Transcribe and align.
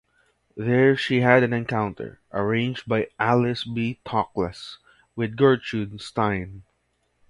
There 0.57 0.97
she 0.97 1.21
had 1.21 1.43
an 1.43 1.53
encounter, 1.53 2.21
arranged 2.33 2.87
by 2.87 3.09
Alice 3.19 3.63
B. 3.63 3.99
Toklas, 4.03 4.79
with 5.15 5.35
Gertrude 5.35 6.01
Stein. 6.01 6.63